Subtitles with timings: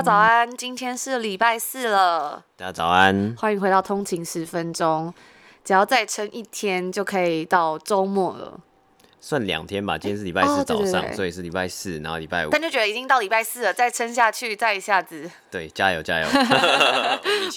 [0.00, 2.42] 家早安，今天是礼拜四了。
[2.56, 5.12] 大家早安，欢迎回到通勤十分钟。
[5.62, 8.58] 只要再撑一天，就可以到周末了。
[9.20, 12.50] 算两天吧，今天是礼拜四早上，哦、对对对，所以是礼拜四，然后礼拜五。
[12.50, 15.30] 但就觉得已经到礼拜四了，再撑下去，再一下子。
[15.50, 16.26] 对，加油 加油！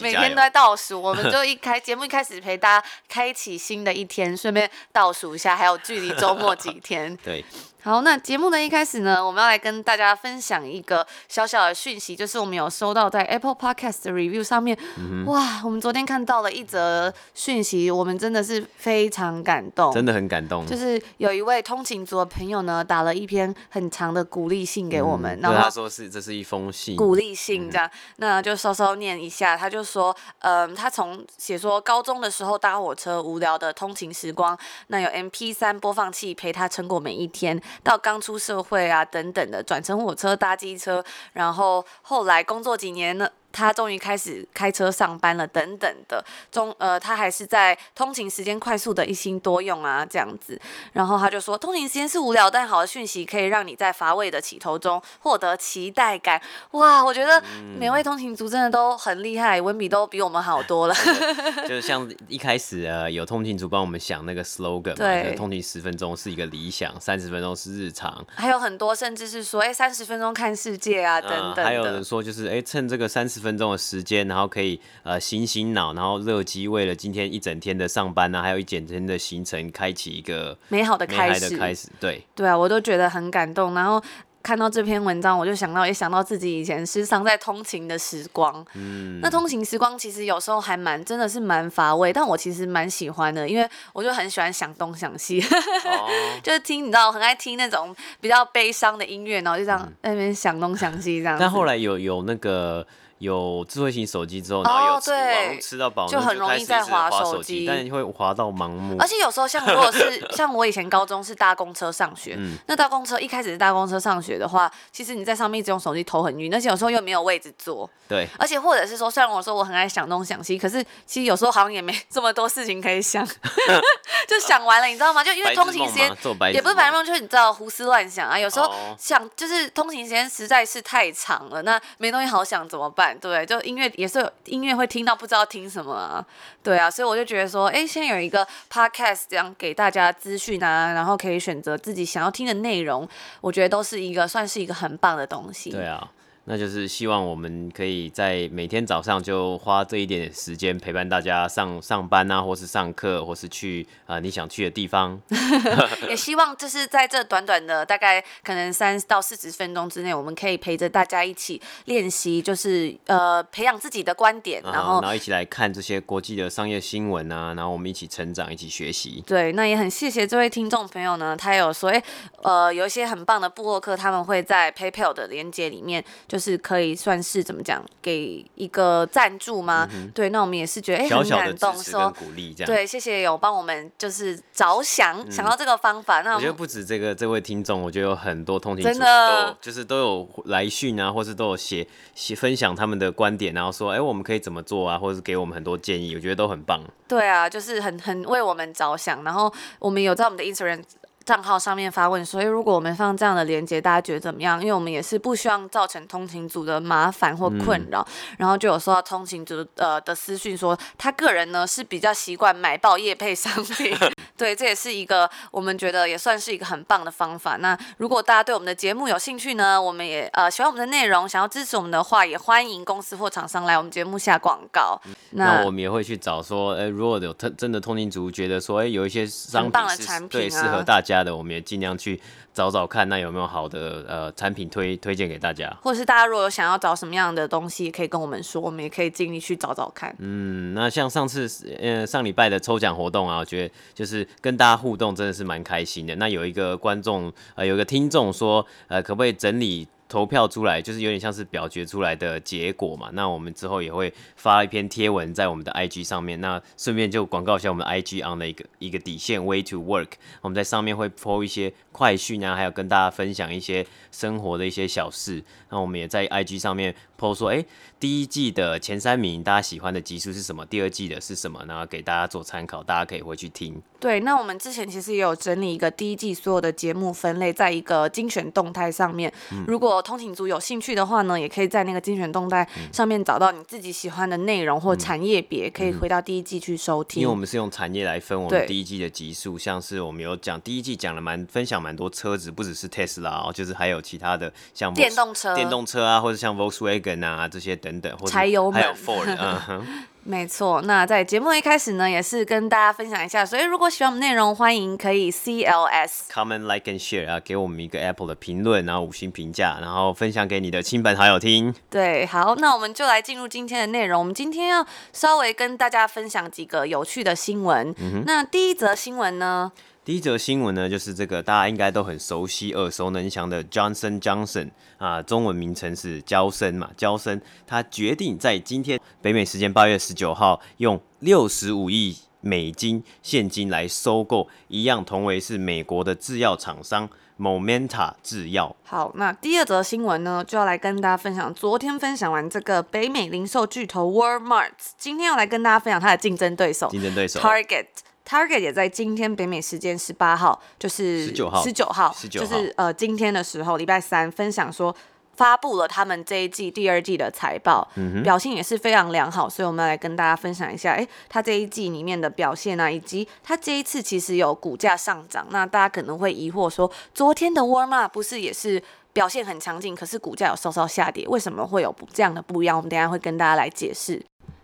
[0.01, 7.15] 每天都在倒数，我们就一开节目一开始陪大家开启新的一天，顺便倒数一下，还有距离周末几天。
[7.23, 7.45] 对。
[7.85, 20.65] 好，那节目的一开始呢，我们要来跟大家分享一个小小的讯息，就是我们有收到在 Apple Podcast 的 review 上面，嗯、哇，我们昨天看到了一则讯息，我们真的是非常感动，真的很感动。
[20.65, 37.61] 就是有一位通勤族的朋友呢，打了一篇很长的鼓励信给我们，嗯、然后他说是这是一封信，鼓励信这样，嗯、那就稍稍念一下，他就说，嗯，他从写说高中的时候搭火车无聊的通勤时光，那有 M P 三播放器陪他撑过每一天。
[37.81, 43.29] 到刚出社会啊，等等的，转乘火车、搭机车，然后后来工作几年呢？
[43.53, 50.59] 他终于开始开车上班了，等等的，中呃，他还是在通勤时间快速的一心多用啊，这样子。
[50.91, 56.41] 然后他就说，通勤时间是无聊但好的讯息，可以让你在乏味的起头中获得期待感。
[56.71, 57.41] 哇，我觉得
[57.77, 60.95] 每位通勤族真的都很厉害，文笔都比我们好多了。
[61.63, 68.25] 就是像一开始呃，有通勤族帮我们想那个 slogan 嘛，对，通勤十分钟是一个理想，三十分钟是日常。
[68.33, 71.63] 还有很多甚至是说，哎，三十分钟看世界啊，等等的。
[71.63, 81.57] 还有人说，就是哎，趁这个三十分钟的时间，然后可以呃醒醒脑，然后热机为了今天一整天的上班呢、啊，还有一整天的行程，开启一个美好的开始。
[81.57, 83.73] 开始，对对啊，我都觉得很感动。
[83.73, 84.01] 然后
[84.41, 88.65] 看到这篇文章，我就想到，也想到自己以前时常在通勤的时光。
[88.75, 96.09] 嗯，那通勤时光其实有时候还蛮，真的是蛮乏味，但我其实蛮喜欢的，因为我就很喜欢想东想西，哦、
[96.43, 101.39] 就是听你知道，很爱听那种比较悲伤的音乐，然后就这样在那边想东想西这样、嗯。
[101.39, 102.85] 但后来有有那个。
[103.23, 108.97] 有智慧型手机之后，然后有吃网吃到饱，就很容易在滑手机，但会滑到盲目。
[108.99, 117.89] 而且有时候像如果是 像我以前高中是搭公车上学，嗯、那搭公车一开始是搭公车上学的话，其实你在上面一直用手机头很晕，而且有时候又没有位置坐。
[118.09, 118.27] 对。
[118.37, 123.25] 而且或者是说，虽然我说我很爱想东想西，可是其实有时候好像也没这么多事情可以想，
[124.27, 125.23] 就想完了，你知道吗？
[125.23, 126.09] 就因为通勤时间
[126.53, 128.37] 也不是白日梦，就是你知道胡思乱想啊。
[128.37, 133.12] 有时候想就是通勤时间实在是太长了，那没东西好想怎么办？
[133.19, 136.25] 对，就音乐也是音乐会听到不知道听什么啊，
[136.61, 143.07] 对啊，所以我就觉得说，哎，现在有一个 podcast 这样给大家资讯啊，然后可以选择自己想要听的内容，
[143.41, 145.71] 我觉得都是一个算是一个很棒的东西。
[145.71, 146.09] 对啊。
[146.45, 155.17] 那就是希望我们可以在每天早上就花这一点点时间陪伴大家上上班啊，或是上课，或是去啊、呃、你想去的地方。
[156.09, 169.23] 也希望就是在这短短的大概可能三到四十分钟之内，我们可以陪着大家一起练习，就是呃培养自己的观点，然后然后一起来看这些国际的商业新闻啊，然后我们一起成长，一起学习。
[169.25, 172.03] 对，那也很谢谢这位听众朋友呢，他有说，哎，
[172.41, 176.03] 呃，有一些很棒的布洛克，他们会在 PayPal 的连接里面。
[176.33, 179.87] 就是可以算是怎么讲，给一个赞助吗？
[179.93, 182.65] 嗯、对，那我们也是觉得哎、欸、很感动，说鼓励这样。
[182.65, 186.23] 对，谢谢有帮我们就是着想，嗯、想到这个方法。
[186.23, 196.81] 那我，我觉得不止这个这位听众，我觉得有很多通勤族都的就是都有来讯啊，或是都有写写分享他们的观点，然后说哎、欸、我们可以怎么做啊，或者是给我们很多建议，我觉得都很棒。
[197.07, 200.81] 对啊，就是很很为我们着想，然后我们有在我们的 Instagram。
[201.25, 204.59] 账号上面发问，所以如果我们放这样的连接，大家觉得怎么样？
[204.59, 213.95] 因为我们也是不希望造成通勤族的麻烦或困扰，嗯、然后就有收到通勤族呃的私讯说，他个人呢是比较习惯买爆业配商品，
[214.35, 217.55] 对，这也是一个我们觉得也算是一个很棒的方法。
[217.57, 224.99] 那如果大家对我们的节目有兴趣呢，我们也呃喜欢我们的内容，想要支持我们的话，也欢迎公司或厂商来我们节目下广告。
[225.31, 231.12] 那，那我们也会去找说，哎，如果有特真的通勤族觉得说，哎，有一些商品是对适合大家。
[231.13, 232.19] 家的，我们也尽量去
[232.53, 240.15] 找找看，那有没有好的呃产品推推荐给大家，或者是大家如果有想要找什么样的东西，也可以跟我们说，我们也可以尽力去找找看。
[240.19, 241.47] 嗯，那像上次
[241.79, 246.15] 呃上礼拜的抽奖活动啊，我觉得就是跟大家互动真的是蛮开心的。
[246.15, 249.87] 那有一个观众呃有一个听众说，呃可不可以整理？
[250.13, 253.09] 投票出来，就是有点像是表决出来的结果嘛。
[253.13, 256.39] 那我们之后也会发一篇贴文在我们的 IG 上面。
[256.39, 260.09] 那顺便就广告一下我们 IG on 的一个一个底线 Way to Work，
[260.41, 265.43] 我们在上面会 po 一些快讯啊，还有跟大家分享一些生活的一些小事。
[265.71, 266.93] 那我们也在 IG 上面
[267.23, 267.65] po 说，哎、欸，
[268.01, 270.65] 第一季的前三名大家喜欢的集数是什么？
[270.65, 271.63] 第二季的是什么？
[271.65, 273.81] 然后给大家做参考，大家可以回去听。
[273.97, 279.31] 对，那我们之前其实也有整理一个第一季所有的节目分类，在一个精选动态上面。
[279.53, 287.21] 嗯、如果通勤族有兴趣的话呢，也可以在那个精选动态上面找到你自己喜欢的内容或产业别，嗯、可以回到第一季去收听。
[287.21, 299.85] 因为我们是用产业来分我们第一季的集数，像是我们有讲第一季讲了蛮分享蛮多车子，不只是 Tesla 哦，就是还有其他的像电动车、电动车啊，或者像 Volkswagen 啊这些等等，或者柴油还有 Ford 嗯。
[300.25, 311.75] 没错，那在节目一开始呢，也是跟大家分享一下，所以如果喜欢我们内容，欢迎可以 C L S comment like and share 啊，给我们一个 Apple 的评论，然后五星评价，然后分享给你的亲朋好友听。
[311.89, 314.17] 对，好，那我们就来进入今天的内容。
[314.17, 317.93] 我们今天要稍微跟大家分享几个有趣的新闻。
[318.25, 319.73] 那第一则新闻呢？
[320.05, 337.07] 第一则新闻呢，就是这个大家应该都很熟悉、耳熟能详的 Johnson Johnson 啊，中文名称是娇生嘛，娇生，他决定在今天北美时间八月十九号，用六十五亿美金现金来收购一样同为是美国的制药厂商
[337.39, 338.75] Momenta 制药。
[338.83, 347.85] 好，那第二则新闻呢，就要来跟大家分享，昨天分享完这个北美零售巨头 Walmart，今天要来跟大家分享它的竞争对手，竞争对手 Target。
[348.27, 354.95] Target 也在今天北美时间十八号，就是十九号，十九号，就是呃今天的时候，礼拜三分享说
[355.35, 368.81] 发布了他们这一季第二季的财报，嗯、哼表现也是非常良好，所以我们来跟大家分享一下，哎，他这一季里面的表现啊，以及他这一次其实有股价上涨，那大家可能会疑惑说，昨天的 Walmart 不是也是
[369.11, 372.77] 表现很强劲，可是股价有稍稍下跌，为什么会有这样的不一样？
[372.77, 374.23] 我们等一下会跟大家来解释。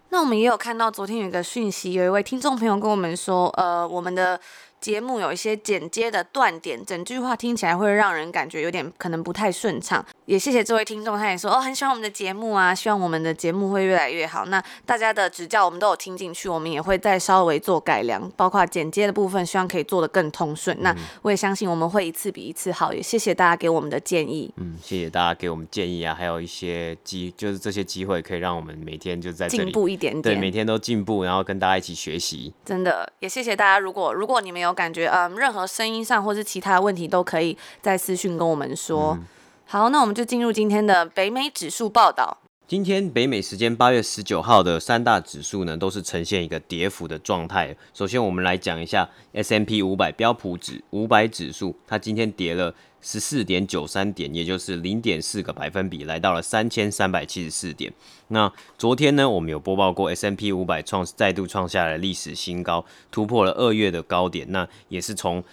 [0.10, 4.40] 那我们也有看到，昨天有一个讯息，有一位听众朋友跟我们说，呃，我们的。
[4.82, 10.06] 节目有一些剪接的断点，整句话听起来会让人感觉有点可能不太顺畅。
[10.26, 14.46] 也谢谢这位听众，他也说哦，很喜欢我们的节目啊，希望我们的节目会越来越好。
[14.46, 20.78] 那大家的指教我们都有听进去，我们也会再稍微做改良，包括剪接的部分，希望可以做得更通顺。
[20.78, 22.94] 嗯、那我也相信我们会一次比一次好。
[22.94, 24.54] 也谢谢大家给我们的建议。
[24.58, 32.54] 嗯，谢谢大家给我们建议啊，还有一些机，就是这些机会可以让我们每天就在进步一点点，对，每天都进步，然后跟大家一起学习。
[32.64, 33.80] 真的，也谢谢大家。
[33.80, 39.18] 如果如果你们有感觉，嗯，任何声音上或是其他的问题，都可以在私讯跟我们说。
[39.20, 39.26] 嗯、
[39.66, 42.38] 好，那我们就进入今天的北美指数报道。
[42.70, 47.76] 今天北美时间八月十九号的三大指数呢，都是呈现一个跌幅的状态。
[47.96, 52.72] 首先，我们来讲一下 S M P 五百标普指五百指数，它今天跌了
[53.02, 57.92] 十四点九三点，也就是零点四个百分比，来到了三千三百七十四点。
[58.28, 64.46] 那昨天呢，我们有播报过 S M P 五百创再度创下了历史新高，突破了二月的高点。
[64.52, 65.44] 那也是从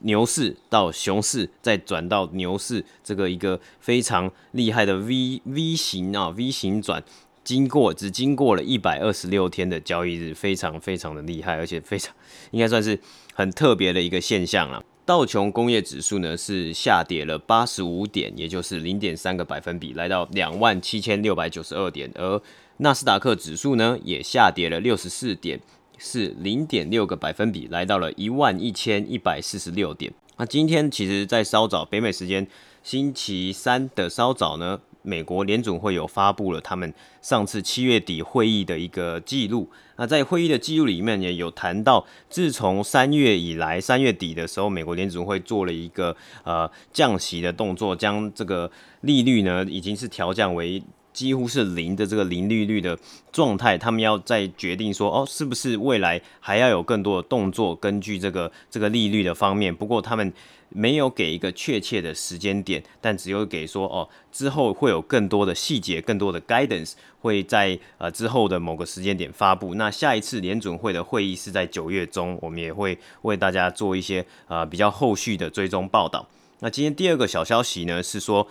[0.00, 7.02] 牛市到熊市，再转到牛市，这个一个非常厉害的 V V 型啊 V 型转，
[7.44, 12.14] 经过只经过了一百二十六天的交易日，非常非常的厉害，而且非常
[12.50, 12.98] 应该算是
[13.34, 14.82] 很特别的一个现象啊。
[15.04, 22.42] 道琼工业指数呢是下跌了八十五点，也就是零点三个百分比，来到两万七千六百九十二点，而
[22.78, 25.60] 纳斯达克指数呢也下跌了六十四点。
[25.98, 30.12] 是零点六个百分比，来到了一万一千一百四十六点。
[30.36, 32.46] 那今天其实，在稍早北美时间
[32.82, 39.70] 星期三的稍早呢，美国联准会有发布了他们上次七月底会议的一个记录。
[39.96, 50.82] 那在会议的记录里面也有谈到，自从三月以来，三月底的时候，美国联准会做了一个呃降息的动作，将这个利率呢已经是调降为。
[51.16, 52.98] 几乎是零的这个零利率的
[53.32, 57.74] 状态，他们要再决定说，哦，是不是未来还要有更多的动作？
[57.74, 60.30] 根据这个这个利率的方面，不过他们
[60.68, 66.92] 没有给一个确切的时间点，但只有给说，哦，之后会有更多的细节、更多的 guidance
[67.22, 69.74] 会在呃之后的某个时间点发布。
[69.76, 76.28] 那下一次联准会的会议是在九月中，我们也会为大家做一些呃比较后续的追踪报道。
[76.60, 78.46] 那今天第二个小消息呢是说。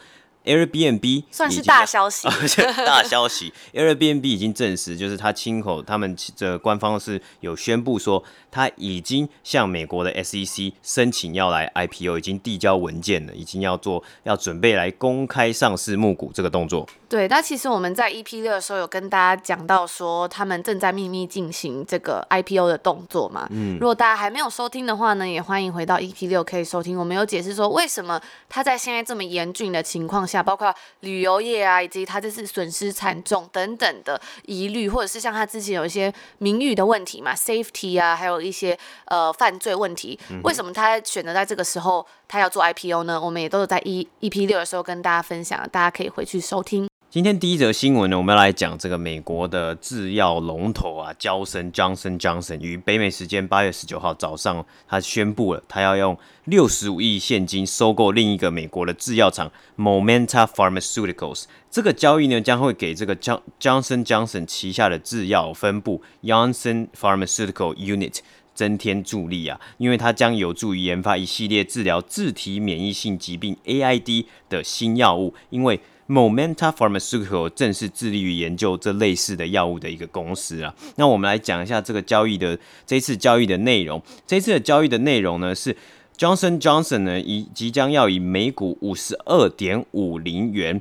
[0.46, 2.28] Airbnb 算是大消息，
[2.86, 3.52] 大消息。
[3.74, 8.24] Airbnb 已经证实，就是他亲口，他们这官方是有宣布说，
[8.56, 16.88] 他已经向美国的 SEC 申请要来 IPO，已经递交文件了，已经要做，要准备来公开上市募股这个动作。
[17.10, 23.46] 对，那其实我们在 EP 六的时候有跟大家讲到说，他们正在秘密进行这个 IPO 的动作嘛。
[23.52, 26.98] 嗯，如果大家还没有收听的话呢，也欢迎回到 EP 六可以收听。
[26.98, 43.20] 我们有解释说，为什么他在现在这么严峻的情况下，包括旅游业啊，以及他这次损失惨重等等的疑虑，或者是像他之前有一些名誉的问题嘛，safety 啊，还有一些呃犯罪问题，嗯、为什么他选择在这个时候他要做 IPO 呢？
[43.20, 46.88] 我们也都有在 E EP 六的时候跟大家分享，大家可以回去收听。
[47.16, 61.46] 今天第一则新闻呢，我们要来讲这个美国的制药龙头啊，娇生 Johnson Johnson 于北美时间八月十九号早上，他宣布了，他要用六十五亿现金收购另一个美国的制药厂 Momenta Pharmaceuticals。
[61.72, 68.18] 这个交易呢，将会给这个 Johnson Johnson 旗下的制药分部 Johnson Pharmaceutical Unit
[68.54, 80.74] 增添助力啊，因为它将有助于研发一系列治疗自体免疫性疾病 AID 的新药物，因为 Momenta Pharmaceutical 正是致力于研究这类似的药物的一个公司啊。
[80.96, 84.02] 那我们来讲一下这个交易的这次交易的内容。
[84.28, 85.76] 这次的交易的内容呢，是
[86.18, 90.80] Johnson Johnson 呢，以即将要以每股五十二点五零元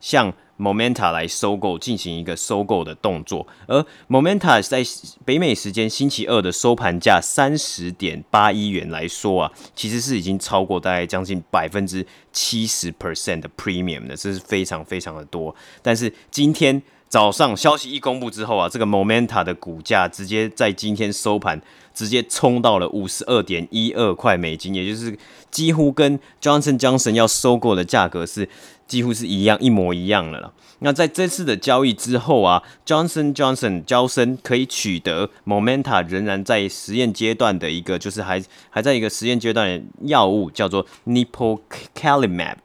[0.00, 4.82] 向 Momenta 来收购，进行一个收购的动作，而 Momenta 在
[5.24, 15.54] 北美时间星期二的收盘价三十点八一元来说啊，其实是已经超过大概将近百分之七十 percent 的 premium 的，这是非常非常的多。
[15.82, 21.60] 但是今天早上消息一公布之后啊，这个 Momenta 的股价直接在今天收盘
[21.92, 25.18] 直接冲到了五十二点一二块美金，也就是
[25.50, 28.48] 几乎跟 Johnson Johnson 要收购的价格是。
[28.86, 30.52] 几乎是一样一模一样的了。
[30.80, 42.56] 那在这次的交易之后啊，Johnson Johnson 交生可以取得 Momenta 仍然在实验阶段的一个，就是还还在一个实验阶段的药物，叫做 Nipocalimab。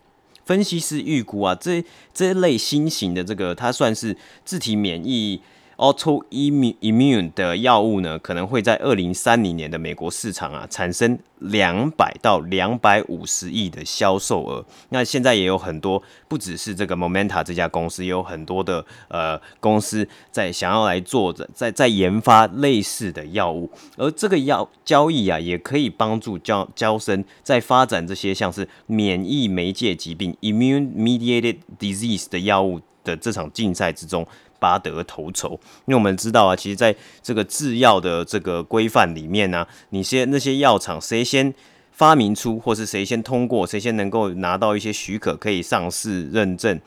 [0.45, 5.41] 分析师预估啊，这这一类新型的这个，它算是自体免疫。
[5.81, 14.63] Autoimmune 的药物呢，可能会在二零三零年的美国市场啊，产生两百到两百五十亿的销售额。
[14.89, 23.67] 那现在也有很多，不只是这个 Momenta 这家公司，也有很多的呃公司在想要来做，在在研发类似的药物。
[23.97, 34.27] 而这个药交易啊，也可以帮助交交生在发展这些像是免疫媒介疾病 （Immune-mediated disease） 的药物的这场竞赛之中。
[34.61, 35.53] 巴德头筹，
[35.85, 41.51] 因为我们知道啊，其实在这个制药的这个规范里面呢、你先那些药厂谁先
[41.91, 46.79] 发明出，或是谁先通过，谁先能够拿到一些许可可以上市认证，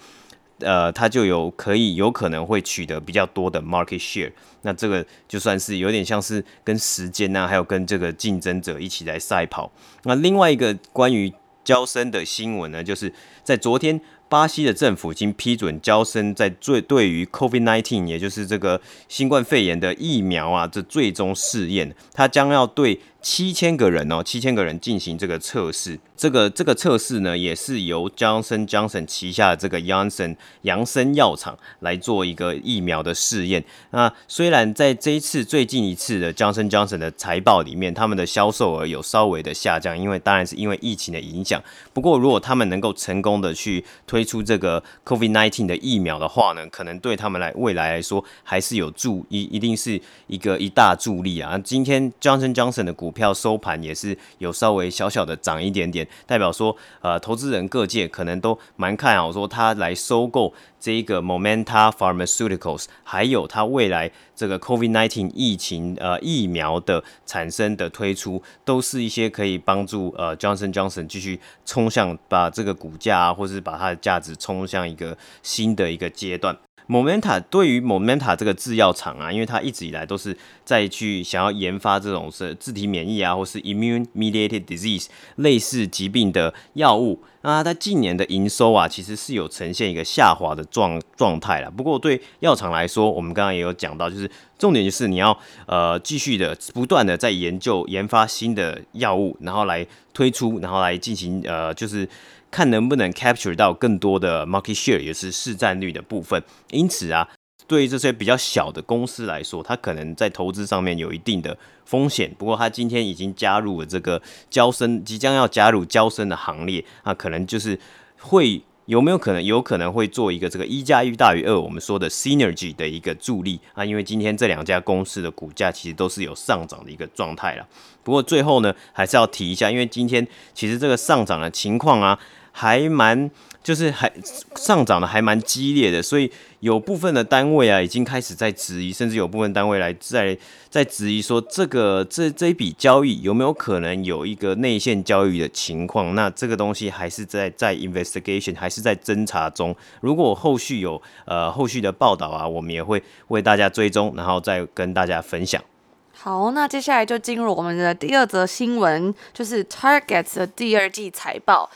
[0.60, 4.30] 呃，它就有可以有可能会取得比较多的 market share。
[4.62, 9.72] 那这个就算是有点像是跟时间呐、啊，还有跟这个竞争者一起来赛跑。
[10.04, 11.32] 那另外一个关于
[11.64, 13.12] 交生的新闻呢，就是
[13.42, 14.00] 在昨天。
[14.28, 23.00] 巴西的政府已经批准交生在最对于 COVID-19，也就是这个新冠肺炎的疫苗啊，这最终试验，它将要对。
[23.24, 25.98] 七千个人哦，七千个人进行这个测试。
[26.14, 33.64] 这个这个测试呢，也是由 Johnson Johnson 旗下的这个 Janssen 杨森药厂来做一个疫苗的试验。
[33.92, 41.62] 那虽然在这一次最近一次的 Johnson Johnson 的财报里面，他们的销售额有稍微的下降，因为当然是因为疫情的影响。
[41.94, 43.82] 不过，如果他们能够成功的去
[44.14, 51.58] 推出这个 COVID-19 的疫苗的话呢，可能对他们来未来来说还是有助一一定是一个一大助力啊。
[51.64, 60.54] 今天 Johnson Johnson 的股票收盘也是有稍微小小的涨一点点，代表说，呃，投资人各界可能都蛮看好，说他来收购
[60.84, 76.54] 这一个 Momenta Pharmaceuticals，还有它未来这个 COVID-19 疫情呃疫苗的产生的推出，都是一些可以帮助呃 Johnson Johnson 继续冲向把这个股价啊，或是把它的价值冲向一个新的一个阶段。
[76.86, 87.20] Momenta 对于 Momenta 这个制药厂啊，因为它一直以来都是在去想要研发这种是自体免疫啊，或是 immune-mediated disease 类似疾病的药物。
[87.40, 91.70] 那它在近年的营收啊，其实是有呈现一个下滑的状状态啦。
[91.74, 102.06] 不过对药厂来说，我们刚刚也有讲到，就是重点就是你要呃继续的不断的在研究研发新的药物，然后来推出，然后来进行呃就是。
[102.54, 106.40] 看能不能 capture 到更多的 market share，也是市占率的部分。
[106.70, 107.28] 因此啊，
[107.66, 112.32] 对于这些比较小的公司来说，它可能在投资上面有一定的风险。
[112.38, 117.76] 不过，它今天已经加入了这个交生，即将要加入交生的行列，啊，可能就是
[118.20, 118.62] 会。
[118.86, 123.82] 有没有可能有可能会做一个这个一加一大于二，我们说的 synergy 的一个助力啊？
[123.82, 127.66] 因为今天这两家公司的股价其实都是有上涨的一个状态了。
[128.02, 132.18] 不过最后呢，还是要提一下，因为今天其实这个上涨的情况啊，
[132.54, 133.30] 还蛮。
[133.64, 134.12] 就是还
[134.56, 136.30] 上涨的还蛮激烈的，所以
[136.60, 140.36] 有部分的单位啊，已经开始在质疑，甚至有部分单位来在
[140.68, 146.14] 在质疑说，这个这这一笔交易有没有可能有一个内线交易的情况？
[146.14, 149.74] 那这个东西还是在在 investigation，还是在侦查中。
[150.02, 155.64] 如果后续有呃后续的报道啊，我们也会为大家追踪，然后再跟大家分享。
[156.12, 161.70] 好，那接下来就进入我们的第二则新闻，就是 Target 的第二季财报。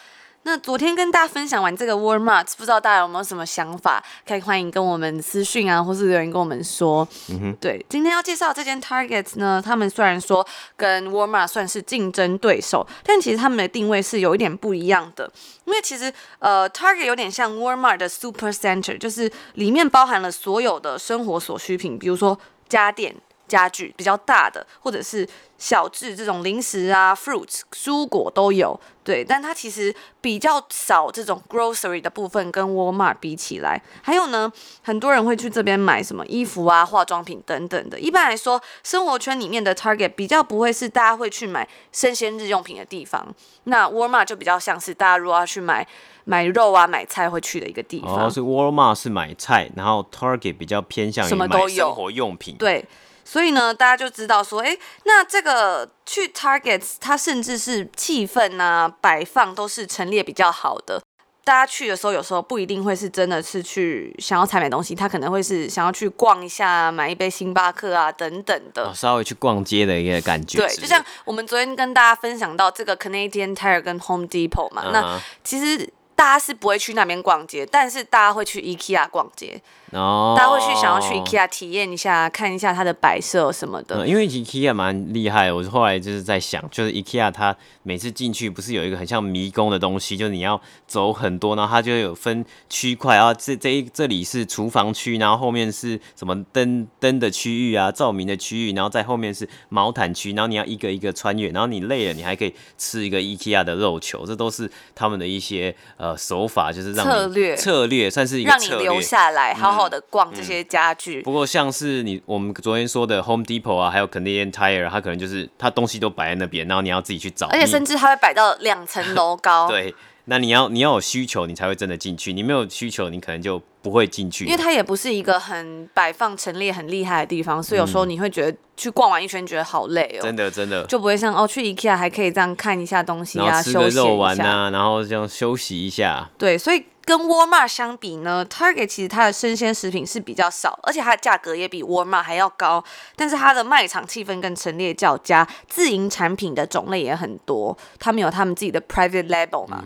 [0.45, 4.03] 那昨天跟大家分享完这个 Walmart，不知道大家有没有什么想法？
[4.27, 7.07] 可以欢迎跟我们私讯啊，或是留言跟我们说。
[7.29, 15.31] 嗯哼，对，今天要介绍这间 Target 呢，他们虽然说跟 Walmart 算是竞争对手，但其实他们的定位是有一点不一样的。
[15.67, 23.15] 因为其实呃，Target 有点像 Walmart 的 Super Center，就是里面包含了所有的生活所需品，比如说家电。
[23.49, 25.27] 家具比较大的，或者是
[25.57, 33.83] 小至这种零食啊、fruits 蔬果都有，对，但它其实比较少这种 grocery 的部分，跟 Walmart 比起来。
[34.03, 34.53] 还有呢，
[34.83, 37.99] 很多人会去这边买什么衣服啊、化妆品等等的。
[37.99, 43.27] 一般来说，生活圈里面的 Target 比较不会是大家会去买生鲜日用品的地方。
[43.65, 45.85] 那 Walmart 就比较像是大家如果要去买
[46.25, 48.27] 买肉啊、买菜会去的一个地方。
[48.27, 52.55] 哦，是 Walmart 是买菜，然后 Target 比较偏向于买生活用品。
[52.57, 52.85] 对。
[53.29, 61.03] 所以呢，大家就知道说，哎，那这个去 Targets，它甚至是气氛啊、摆放都是陈列比较好的。
[61.45, 70.59] 大家去的时候，有时候不一定会是真的是去想要采买东西，他可能会是想要去逛一下，买一杯星巴克啊等等的，哦，稍微去逛街的一个感觉。
[70.59, 74.91] 对，就像我们昨天跟大家分享到这个 Canadian Tire 跟 Home Depot 嘛，uh.
[74.91, 79.63] 那其实大家是不会去那边逛街，但是大家会去 IKEA 逛街。
[79.93, 84.05] 哦、大家会去想要去 IKEA 体验一下，看一下它的摆设什么的。
[84.05, 107.57] 嗯、因为 IKEA 蛮厉害的，我后来就是在想，就是 IKEA 它每次进去不是有一个很像迷宫的东西，就是你要走很多，然后它就有分区块，然后这这一这里是厨房区，然后后面是什么灯灯的区域啊，照明的区域，然后在后面是毛毯区，然后你要一个一个穿越，然后你累了，你还可以吃一个 IKEA 的肉球，这都是他们的一些呃手法，就是让策略。
[107.57, 111.23] 策略算是一个让你留下来，好好的逛这些家具。
[111.23, 119.69] 不过像是你我们昨天说的 Home Depot 啊，还有 Canadian Tire，它可能就是它东西都摆在那边，然后你要自己去找，而且甚至它会摆到两层楼高。
[119.71, 122.33] 对，那你要你要有需求，你才会真的进去。
[122.33, 124.45] 你没有需求，你可能就不会进去。
[124.45, 130.23] 因为它也不是一个很摆放陈列很厉害的地方，所以有时候你会觉得去逛完一圈觉得好累哦。
[130.23, 136.29] 真的真的就不会像哦去 IKEA 还可以这样看一下东西啊，吃个肉丸啊，然后这样休息一下。
[136.37, 136.85] 对，所以。
[137.09, 142.85] 跟沃尔玛相比呢，Target 其实它的生鲜食品是比较少，而且它的价格也比沃尔玛还要高。
[143.17, 147.75] 但是它的卖场气氛跟陈列较佳，自营产品的种类也很多。
[147.99, 149.83] 他们有他们自己的 Private Label 嘛。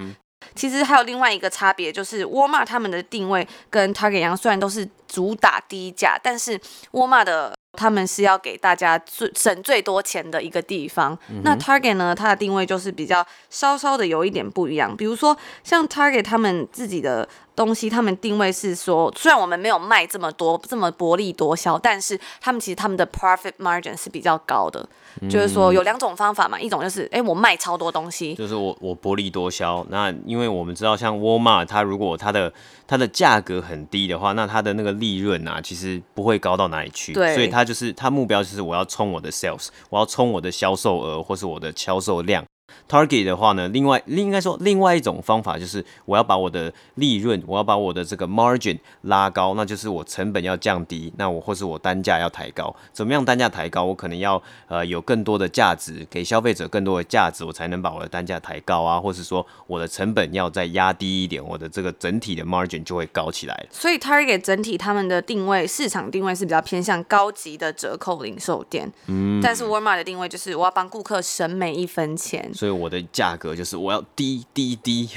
[0.55, 6.61] 其实还有另外一个差别，就是 Walmart 他们的定位跟 Target 一样，虽然都是主打低价，但是
[6.93, 7.55] Walmart 的。
[7.75, 11.19] 他们是要给大家最省最多钱的一个地方。
[11.31, 12.15] 嗯、那 Target 呢？
[12.15, 14.95] 它的定位就是比较稍稍的有一点不一样。
[14.95, 15.35] 比如说，
[15.65, 17.27] 像 Target 他们自己的
[17.65, 24.87] 东西，他们定位是说，虽然我们没有卖这么多，这么薄利多销，但是他们其实他们的 profit margin 是比较高的。
[25.21, 29.87] 嗯、就是说有两种方法嘛，一种就是，哎，我卖超多东西，就是我我薄利多销。
[29.91, 32.53] 那因为我们知道，像 Walmart，它如果它的
[32.87, 37.13] 它的价格很低的话，那它的那个利润啊，其实不会高到哪里去。
[37.13, 42.43] 对，所以它就是它目标就是我要冲我的 sales，我要冲我的销售额或是我的销售量。
[42.89, 52.75] Target 的话呢，另外另应该说另外一种方法就是，我要把我的利润，我要把我的这个 margin 拉高，那就是我成本要降低，那我或是我单价要抬高。
[52.93, 53.85] 怎么样单价抬高？
[53.85, 63.67] 我可能要呃有更多的价值，给消费者更多的价值，我才能把我的单价抬高啊，或是说我的成本要再压低一点，我的这个整体的 margin 就会高起来。
[63.71, 72.51] 所以 Target 整体他们的定位市场定位是比较偏向高级的折扣零售店，嗯，但是 Walmart 的定位就是我要帮顾客省每一分钱。
[72.63, 75.09] 所以我的价格就是我要低低低，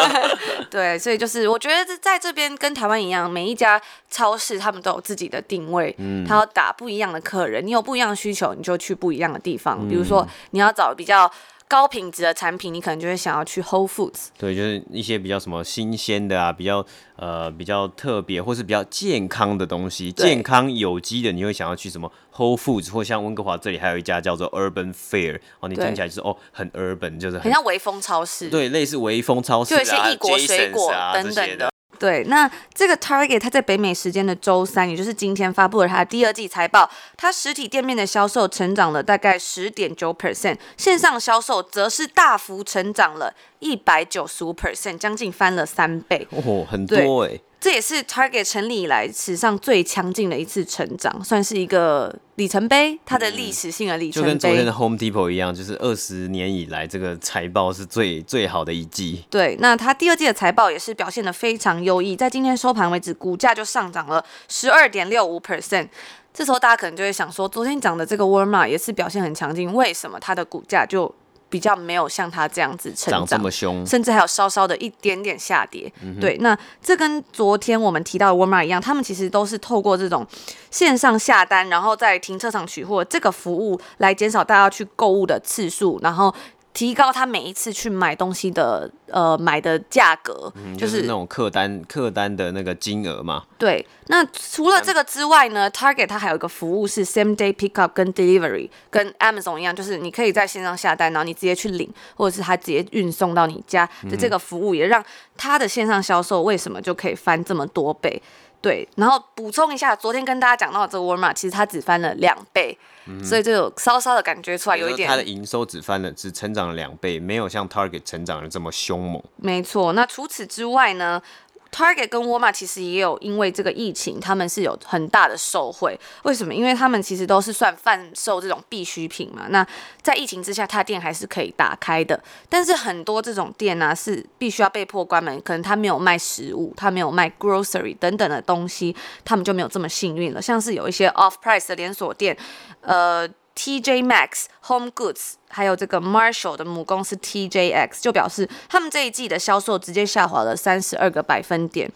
[0.70, 11.30] 对，所以就是我觉得在这边跟台湾一样，每一家超市他们都有自己的定位，嗯，他要打不一样的客人，你有不一样的需求，你就去不一样的地方，比如说你要找比较。
[11.68, 14.28] 高品质的产品，你可能就会想要去 Whole Foods。
[14.38, 16.84] 对，就是一些比较什么新鲜的啊，比较
[17.16, 28.48] 呃比较特别或是比较健康的东西，健康有机的，你会想要去什么 Whole Foods，或像温哥华这里还有一家叫做 Urban Fair 哦，你听起来就是哦很 urban，就是很，很像微风超市。
[28.48, 31.70] 对，类似微风超市啊，就有一些异国水果等等的。
[31.98, 46.26] 对，那这个 Target 它在北美时间的周三，也就是今天发布了它的第二季财报，它实体店面的销售成长了大概十点九 percent，线上销售则是大幅成长了一百九十五 percent，将近翻了三倍。
[46.30, 47.38] 哦，很多哎。
[47.60, 54.28] 这也是 Target 成立以来史上最强劲的一次成长，算是一个里程碑，它的历史性的里程碑。
[54.28, 59.24] 就跟昨天的 Home Depot 一样，就是二十年以来这个财报是最最好的一季。
[59.28, 65.88] 对，那它第二季的财报也是表现的非常优异，在今天收盘为止，股价就上涨了十二点六五 percent。
[66.32, 71.12] 这时候大家可能就会想说，昨天讲的这个 Walmart 也是表现很强劲，为什么它的股价就？
[71.48, 75.92] 比较没有像他这样子成长，长这么凶，甚至还有稍稍的一点点下跌。
[76.02, 80.26] 嗯、对，那这跟昨天我们提到的 Walmart 一样，他们其实都是透过这种
[80.70, 86.34] 线上下单，然后在停车场取货这个服务来减少大家去购物的次数，然后。
[86.74, 93.44] 提高他每一次去买东西的呃买的价格，嗯，就是那种客单客单的那个金额嘛。
[93.58, 105.04] 对，那除了这个之外呢，Target 它还有一个服务是 Same Day Pickup 跟 Delivery，跟 Amazon 一样，就是你可以在线上下单，然后你直接去领，或者是他直接运送到你家的这个服务，也让
[105.36, 108.22] 它的线上销售为什么就可以翻这么多倍？
[108.60, 119.22] 对，然后补充一下，昨天跟大家讲到的这个 Walmart，其实它只翻了两倍，嗯，所以就有稍稍的感觉出来有一点，它的营收只翻了，只成长了两倍，没有像 Target 成长的这么凶猛。
[119.36, 121.22] 没错，那除此之外呢
[121.70, 125.98] ？Target 跟 Walmart 其实也有因为这个疫情，他们是有很大的受惠。
[126.24, 126.52] 为什么？
[126.52, 129.46] 因为他们其实都是算贩售这种必需品嘛。
[129.50, 129.66] 那
[130.02, 132.20] 在疫情之下，他店还是可以打开的。
[132.48, 140.42] 但是很多这种店呢、是必须要被迫关门，可能他没有卖食物，他没有卖 grocery 等等的东西，他们就没有这么幸运了。
[140.42, 142.36] 像是有一些 off price 的连锁店，
[142.80, 143.28] 呃。
[143.58, 151.90] TJ Maxx、Home Goods，还有这个 Marshall 的母公司 TJX，就表示他们这一季的销售直接下滑了三十二个百分点，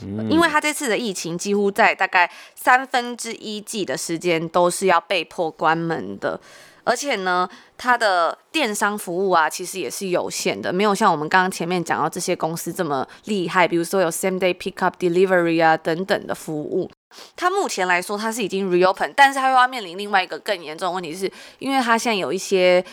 [0.00, 6.38] 嗯，因为他这次的疫情几乎在大概三分之一季的时间都是要被迫关门的。
[6.84, 13.68] 而且呢，它的电商服务啊，其实也是有限的，没有像我们刚刚前面讲到这些公司这么厉害。
[13.68, 16.88] 比如说有 same day pickup delivery 啊等等的服务。
[17.36, 22.84] 它目前来说，它是已经 reopen，但是他又要面临另外一个更严重的问题是，是因为他现在有一些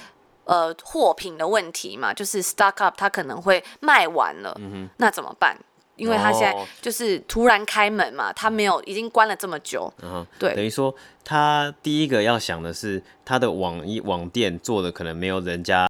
[0.45, 5.57] 呃货品的问题嘛，就是 stock up，他可能会卖完了，嗯、那怎么办？
[5.95, 15.87] 因为他现在就是突然开门嘛，他没有已经关了这么久，嗯，对，等于说他第一个要想的是他的网一网店做的可能没有人家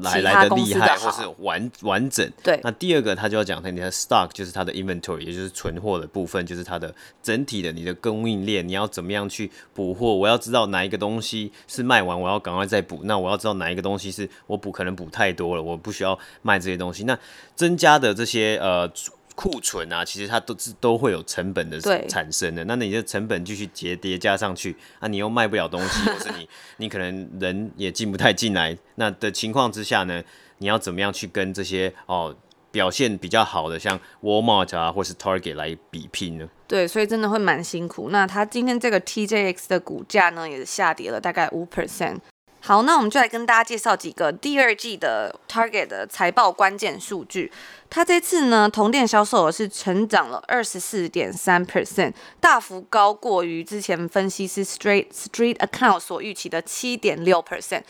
[0.00, 2.30] 来来的厉害，或是完完整。
[2.42, 10.14] 对，那第二个他就要讲他你的 stock 就是他的 inventory，也就是存货的部分，就是它的整体的你的供应链，你要怎么样去补货？
[10.14, 13.00] 我要知道哪一个东西是卖完，我要赶快再补。
[13.04, 17.04] 那我要知道哪一个东西是我补可能补太多了，我不需要卖这些东西。
[17.04, 17.18] 那
[17.54, 18.90] 增加的这些呃。
[19.36, 22.64] 库存啊，其实它都是都会有成本的产生的。
[22.64, 30.20] 那你的成本继续叠叠加上去啊，你又卖不了东西， 或是你你可能人也进不太进来，那的情况之下呢，
[30.58, 32.34] 你要怎么样去跟这些哦
[32.72, 36.48] 表现比较好的像 Walmart 啊，或是 Target 来比拼呢？
[36.66, 38.08] 对，所以真的会蛮辛苦。
[38.10, 42.18] 那它今天这个 TJX 的股价呢，也是下跌了大概五 percent。
[42.60, 47.52] 好，那我们就来跟大家介绍几个第二季的 Target 的财报关键数据。
[47.88, 57.82] 它这次呢，同店销售额是成长了二十四点三 percent，大幅高过于之前分析师 Street Street Account 所预期的七点六 percent。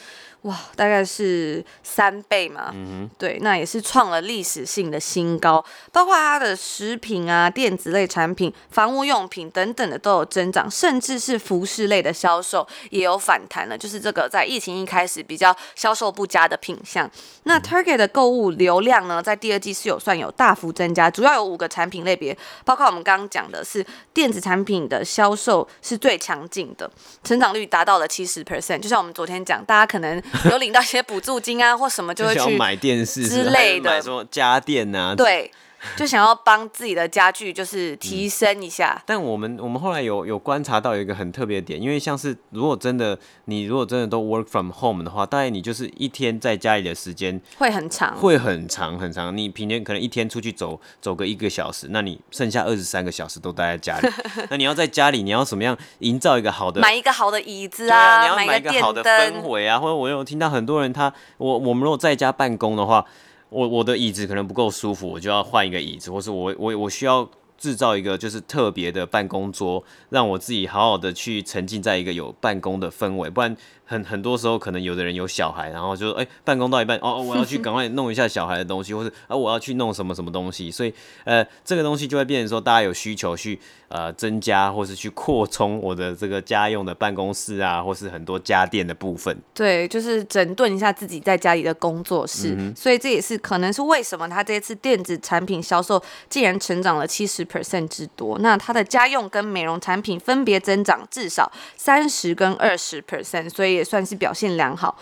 [0.43, 2.71] 哇，大概是三倍嘛？
[2.73, 5.65] 嗯，对，那也是创了历史性的新高。
[5.91, 13.77] 包括它的食品啊、电子类产品、房屋用品等等的都有增长，甚至是服饰类的销售也有反弹了。
[13.77, 17.11] 就是这个在疫情一开始比较销售不佳的品项。
[17.43, 26.90] 那 Target 的购物流量呢，在第二季是有算有大幅增加，主要有五个产品类别，包括我们刚刚讲的是电子产品的销售是最强劲的，
[27.22, 28.81] 成长率达到了七十 percent。
[28.81, 30.22] 就像我们昨天讲，大家可能。
[30.51, 35.51] 有领到一些补助金啊，或什么就会去买电视之类的，买什么家电啊，对。
[35.94, 49.37] 就想要帮自己的家具就是提升一下，嗯、但我们我们后来有有观察到有一个很特别的点，因为像是如果真的你如果真的都 work from home 的话，大概你就是一天在家里的时间会很长，会很长很长。
[49.37, 54.09] 你平均可能一天出去走走个一个小时，那你剩下二十三个小时都待在家里。
[54.51, 63.05] 那你要在家里，你要怎么样营造一个好的买一个好的椅子啊，啊你要买一个好的氛围啊，或者我有听到很多人他我我们如果在家办公的话。
[63.49, 73.57] 我我的椅子可能不够舒服，我就要换一个椅子，或是我我我需要制造一个就是特别的办公桌，让我自己好好的去沉浸在一个有办公的氛围，不然。
[73.88, 80.92] 很很多时候，可能有的人有小孩，然后就哎、欸，办公到一半，哦，我要去 赶快弄一下小孩的东西，或是啊，我要去弄什么什么东西，所以
[81.25, 89.37] 呃，这个东西就会变成说，大家有需求去呃增加，或是去扩充我的这个家用的办公室啊，或是很多家电的部分。
[89.55, 98.37] 对，就是整顿一下自己在家里的工作室，嗯、所以这也是可能是为什么他这次电子产品销售竟然成长了七十 percent 之多。
[98.40, 103.76] 那他的家用跟美容产品分别增长至少三十跟二十 percent，所以。
[103.77, 104.97] 也算是表现良好。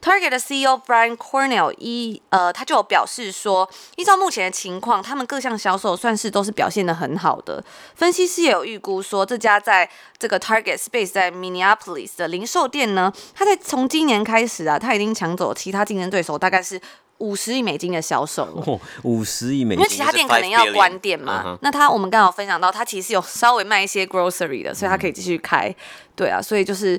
[0.00, 7.62] Target 的 CEO Brian Cornell 一呃，他就有表示说，依照目前的情况，他们各项销售算是都是表现的很好的。
[7.94, 16.80] 分析师也有预估说，这家在这个 Target Space 在 Minneapolis 的零售店呢，他在从今年开始啊，他已经抢走其他竞争对手，大概是
[17.18, 18.48] 五十亿美金的销售。
[19.02, 21.44] 五十亿美金，因为其他店可能要关店嘛。
[21.44, 21.58] Uh.
[21.60, 25.68] 那他我们刚好分享到，他其实有稍微卖一些 grocery 的，所以他可以继续开。
[25.68, 25.74] 嗯、
[26.16, 26.98] 对啊，所以就是。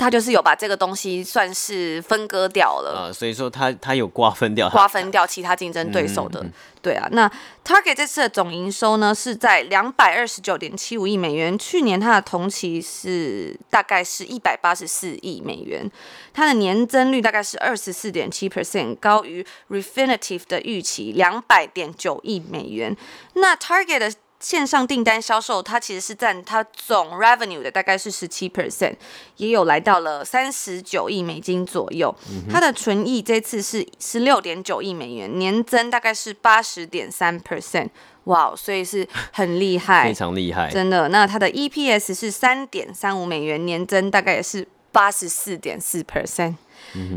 [0.00, 7.06] 他就是有把这个东西算是分割掉了，呃，所以说他他有瓜分掉，瓜分掉其他竞争对手的，嗯嗯嗯、对啊。
[7.12, 7.30] 那
[7.62, 15.90] Target 这次的总营收呢是在两百二十九点七五亿美元，去年它的同期是大概是一百八十四亿美元，
[16.32, 22.96] 它的年增率大概是二十四点七 percent，高于 Refinitiv 的预期两百点九亿美元。
[23.34, 28.94] 那 Target 的线上订单销售，它其实是占它总 revenue 的大概是十七 percent，
[29.36, 32.14] 也有来到了三十九亿美金左右。
[32.50, 37.90] 它的纯益这次是十六点九亿美元，年增大概是八十点三 percent，
[38.24, 41.10] 哇，所以是很厉害， 非常厉害，真的。
[41.10, 46.54] 那它的 EPS 是三点三五美元，年增大概也是八十四点四 percent，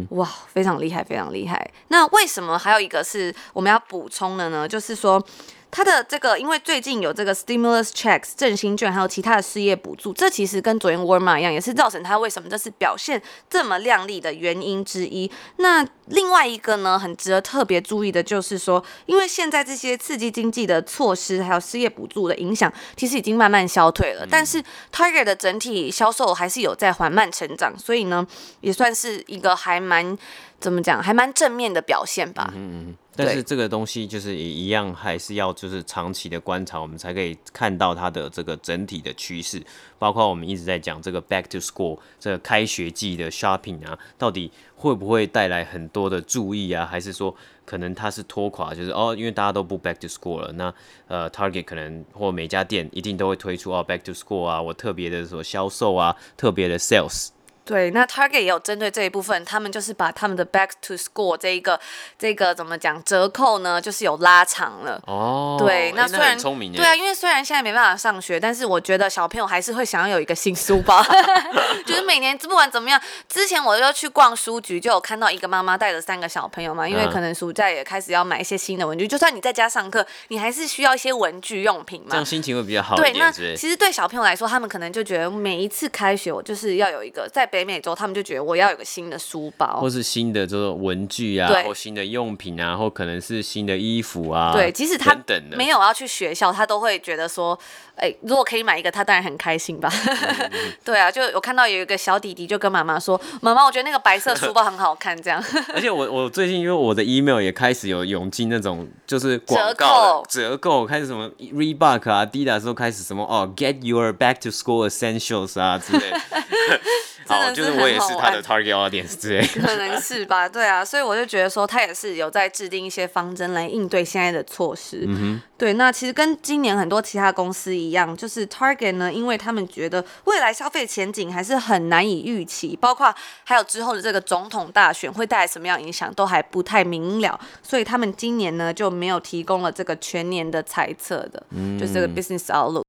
[0.10, 1.72] 哇，非常厉害，非常厉害。
[1.88, 4.68] 那为什么还有一个是我们要补充的呢？
[4.68, 5.26] 就是说。
[5.74, 15.32] 它的这个，因为最近有这个 stimulus checks 振兴券，还有其他的失业补助，这其实跟昨天 Walmart 一样，也是造成它为什么这次表现这么亮丽的原因之一。
[15.58, 24.28] 那另外一个呢，很值得特别注意的就是说，因为现在这些刺激经济的措施，还有失业补助的影响，其实已经慢慢消退了。
[24.30, 28.28] 但是 Target 的整体销售还是有在缓慢成长，所以呢，
[28.62, 30.16] 也算是一个还蛮
[30.64, 32.52] 怎么讲，还蛮正面的表现吧。
[32.56, 32.96] 嗯嗯。
[33.16, 39.62] 但是这个东西就是也一样，还是要就是长期的观察，我们才可以看到它的这个整体的趋势。
[40.00, 46.88] 包括我们一直在讲这个 back to school 这个开学季的 shopping 啊，到底会不会带来很多的注意啊？
[46.88, 48.74] 还是说可能它是拖垮？
[48.74, 50.74] 就是哦，因为大家都不 back to school 了，那
[51.08, 57.28] 呃 Target 可能或每家店一定都会推出哦 back to school 啊，我特别的什么销售啊，特别的 sales。
[57.66, 61.80] 对，那 Target 也有针对这一部分，他们就是把他们的 Back to School 这一个
[62.20, 63.80] 这个怎么讲折扣呢？
[63.80, 65.02] 就是有拉长了。
[65.08, 71.02] 哦，对，那虽然聪明，对啊，因为虽然现在没办法上学，但是我觉得小朋友还是会想要有一个新书包，
[71.88, 82.98] 就是每年不管怎么样，之前我就去逛书局，就有看到一个妈妈带着三个小朋友嘛，因为可能暑假也开始要买一些新的文具，就算你在家上课，你还是需要一些文具用品嘛，这样心情会比较好。
[82.98, 87.50] 对，那其实对小朋友来说，他们可能就觉得每一次开学，我就是要有一个在。
[87.54, 94.52] 北美洲，他们就觉得我要有个新的书包，或是新的这种文具啊，或新的用品啊，或可能是新的衣服啊。
[94.52, 95.16] 对，即使他
[95.52, 97.56] 没有要去学校，他都会觉得说，
[97.96, 99.88] 哎、欸，如果可以买一个，他当然很开心吧。
[100.10, 105.40] 嗯、 对啊，就我看到有一个小弟弟就跟妈妈说：“妈妈，我觉得那个白色书包很好看。”这样。
[105.76, 116.12] 而且我我最近因为我的 email 也开始有涌进那种就是广告折扣，折扣开始什么 Reebok 啊、Adidas 都开始什么哦，Get your back to school essentials 啊之类。
[117.28, 125.06] 好，就是我也是他的 target audience 之类， 可能是吧，对啊，所以我就觉得说他也是有在制定一些方针来应对现在的措施。
[125.08, 142.84] 嗯哼，对，那其实跟今年很多其他公司一样，就是 Target 呢，因为他们觉得未来消费前景还是很难以预期，包括还有之后的这个总统大选会带来什么样影响都还不太明了，所以他们今年呢就没有提供了这个全年的猜测的，嗯、就是这个 business outlook。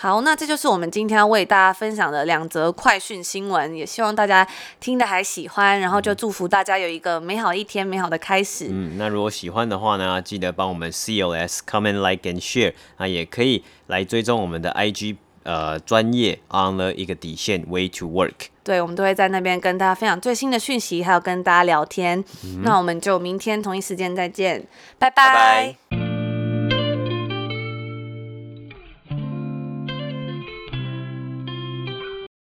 [0.00, 4.46] 好，那这就是我们今天要为大家分享的两则快讯新闻，也希望大家
[4.78, 8.68] 听的还喜欢，然后就祝福大家有一个美好一天，美好的开始。
[8.70, 18.46] 嗯，那如果喜欢的话呢，记得帮我们 C O S comment like and share，啊，也可以来追踪我们的 IG 呃专业 on 了一个底线 way to work。
[18.62, 22.22] 对，我们都会在那边跟大家分享最新的讯息，还有跟大家聊天。
[22.44, 24.64] 嗯、那我们就明天同一时间再见，
[24.98, 25.24] 拜拜。
[25.90, 26.07] 拜拜。